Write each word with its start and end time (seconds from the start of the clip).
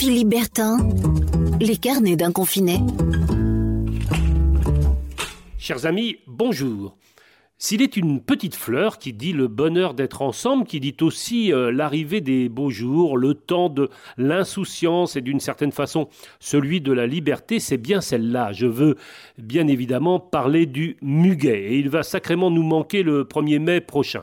Philippe 0.00 0.34
les 1.60 1.76
carnets 1.76 2.16
d'un 2.16 2.32
confiné. 2.32 2.78
Chers 5.58 5.84
amis, 5.84 6.16
bonjour. 6.26 6.96
S'il 7.58 7.82
est 7.82 7.98
une 7.98 8.22
petite 8.22 8.54
fleur 8.54 8.96
qui 8.96 9.12
dit 9.12 9.34
le 9.34 9.46
bonheur 9.46 9.92
d'être 9.92 10.22
ensemble, 10.22 10.64
qui 10.64 10.80
dit 10.80 10.96
aussi 11.02 11.52
euh, 11.52 11.70
l'arrivée 11.70 12.22
des 12.22 12.48
beaux 12.48 12.70
jours, 12.70 13.18
le 13.18 13.34
temps 13.34 13.68
de 13.68 13.90
l'insouciance 14.16 15.16
et 15.16 15.20
d'une 15.20 15.38
certaine 15.38 15.70
façon 15.70 16.08
celui 16.38 16.80
de 16.80 16.94
la 16.94 17.06
liberté, 17.06 17.60
c'est 17.60 17.76
bien 17.76 18.00
celle-là. 18.00 18.52
Je 18.52 18.64
veux 18.64 18.96
bien 19.36 19.68
évidemment 19.68 20.18
parler 20.18 20.64
du 20.64 20.96
muguet 21.02 21.72
et 21.72 21.78
il 21.78 21.90
va 21.90 22.04
sacrément 22.04 22.50
nous 22.50 22.62
manquer 22.62 23.02
le 23.02 23.24
1er 23.24 23.58
mai 23.58 23.82
prochain. 23.82 24.22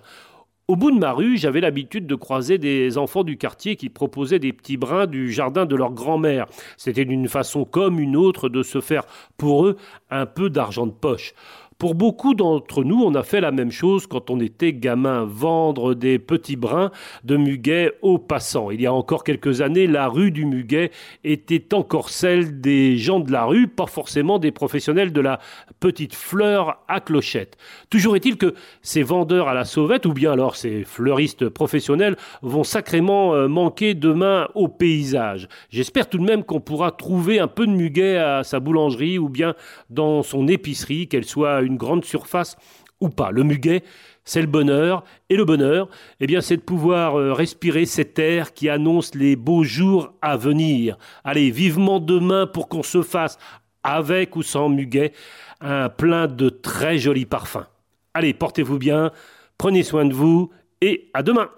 Au 0.69 0.75
bout 0.75 0.91
de 0.91 0.99
ma 0.99 1.13
rue, 1.13 1.37
j'avais 1.37 1.61
l'habitude 1.61 2.07
de 2.07 2.15
croiser 2.15 2.57
des 2.57 2.97
enfants 2.97 3.23
du 3.23 3.37
quartier 3.37 3.77
qui 3.77 3.87
proposaient 3.87 4.37
des 4.37 4.51
petits 4.51 4.75
brins 4.75 5.07
du 5.07 5.31
jardin 5.31 5.65
de 5.65 5.77
leur 5.77 5.93
grand-mère. 5.93 6.45
C'était 6.75 7.05
d'une 7.05 7.29
façon 7.29 7.63
comme 7.63 8.01
une 8.01 8.17
autre 8.17 8.49
de 8.49 8.63
se 8.63 8.81
faire 8.81 9.05
pour 9.37 9.65
eux 9.65 9.77
un 10.09 10.25
peu 10.25 10.49
d'argent 10.49 10.85
de 10.85 10.91
poche. 10.91 11.33
Pour 11.77 11.93
beaucoup 11.93 12.33
d'entre 12.33 12.83
nous, 12.83 13.03
on 13.03 13.13
a 13.13 13.21
fait 13.21 13.39
la 13.39 13.51
même 13.51 13.69
chose 13.69 14.07
quand 14.07 14.31
on 14.31 14.39
était 14.39 14.73
gamin, 14.73 15.25
vendre 15.25 15.93
des 15.93 16.17
petits 16.17 16.55
brins 16.55 16.89
de 17.23 17.37
muguet 17.37 17.91
aux 18.01 18.17
passants. 18.17 18.71
Il 18.71 18.81
y 18.81 18.87
a 18.87 18.93
encore 18.93 19.23
quelques 19.23 19.61
années, 19.61 19.85
la 19.85 20.07
rue 20.07 20.31
du 20.31 20.45
muguet 20.45 20.89
était 21.23 21.75
encore 21.75 22.09
celle 22.09 22.61
des 22.61 22.97
gens 22.97 23.19
de 23.19 23.31
la 23.31 23.45
rue, 23.45 23.67
pas 23.67 23.85
forcément 23.85 24.39
des 24.39 24.51
professionnels 24.51 25.13
de 25.13 25.21
la 25.21 25.39
petite 25.79 26.15
fleur 26.15 26.83
à 26.87 26.99
clochette. 26.99 27.57
Toujours 27.91 28.15
est-il 28.15 28.37
que 28.37 28.55
ces 28.81 29.03
vendeurs 29.03 29.47
à 29.47 29.53
la 29.53 29.63
sauvette, 29.63 30.07
ou 30.07 30.13
bien 30.13 30.31
alors 30.31 30.55
ces 30.55 30.83
fleuristes 30.83 31.47
professionnels, 31.47 32.15
vont 32.41 32.63
sacrément 32.63 33.35
euh, 33.35 33.47
manquer 33.47 33.93
demain 33.93 34.47
au 34.55 34.67
paysage. 34.67 35.47
J'espère 35.69 36.09
tout 36.09 36.17
de 36.17 36.23
même 36.23 36.43
qu'on 36.43 36.59
pourra 36.59 36.89
trouver 36.89 37.37
un 37.39 37.47
peu 37.47 37.67
de 37.67 37.71
muguet 37.71 38.17
à 38.17 38.43
sa 38.43 38.59
boulangerie 38.59 39.19
ou 39.19 39.29
bien 39.29 39.53
dans 39.91 40.23
son 40.23 40.47
épicerie, 40.47 41.07
qu'elle 41.07 41.25
soit 41.25 41.66
grande 41.75 42.05
surface 42.05 42.55
ou 43.01 43.09
pas. 43.09 43.31
Le 43.31 43.43
muguet, 43.43 43.83
c'est 44.23 44.41
le 44.41 44.47
bonheur. 44.47 45.03
Et 45.29 45.35
le 45.35 45.45
bonheur, 45.45 45.89
eh 46.19 46.27
bien, 46.27 46.41
c'est 46.41 46.57
de 46.57 46.61
pouvoir 46.61 47.19
euh, 47.19 47.33
respirer 47.33 47.85
cet 47.85 48.19
air 48.19 48.53
qui 48.53 48.69
annonce 48.69 49.15
les 49.15 49.35
beaux 49.35 49.63
jours 49.63 50.13
à 50.21 50.37
venir. 50.37 50.97
Allez, 51.23 51.51
vivement 51.51 51.99
demain 51.99 52.47
pour 52.47 52.69
qu'on 52.69 52.83
se 52.83 53.01
fasse, 53.01 53.37
avec 53.83 54.35
ou 54.35 54.43
sans 54.43 54.69
muguet, 54.69 55.13
un 55.61 55.89
plein 55.89 56.27
de 56.27 56.49
très 56.49 56.97
jolis 56.97 57.25
parfums. 57.25 57.65
Allez, 58.13 58.33
portez-vous 58.33 58.77
bien, 58.77 59.11
prenez 59.57 59.83
soin 59.83 60.05
de 60.05 60.13
vous 60.13 60.51
et 60.81 61.09
à 61.13 61.23
demain. 61.23 61.49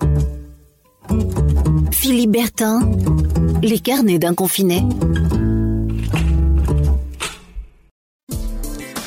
Philippe 1.91 2.31
Bertin, 2.31 2.81
les 3.61 3.79
carnets 3.79 4.19
d'un 4.19 4.35
confiné. 4.35 4.83